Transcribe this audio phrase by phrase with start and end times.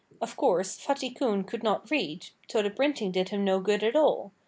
[0.19, 3.95] Of course, Fatty Coon could not read, so the printing did him no good at
[3.95, 4.33] all.